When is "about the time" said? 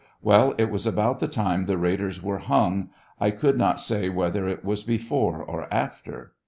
0.87-1.65